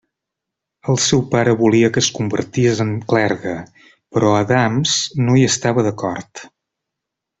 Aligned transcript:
El 0.93 0.97
seu 1.07 1.19
pare 1.33 1.51
volia 1.59 1.91
que 1.97 2.01
es 2.05 2.09
convertís 2.15 2.81
en 2.85 2.93
clergue, 3.13 3.53
però 4.17 4.33
Adams 4.39 4.97
no 5.27 5.37
hi 5.37 5.45
estava 5.51 5.85
d'acord. 5.91 6.47